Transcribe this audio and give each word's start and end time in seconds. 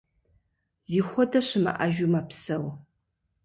Зихуэдэ 0.91 1.39
щымыӏэжу 1.47 2.09
мэпсэу. 2.13 2.65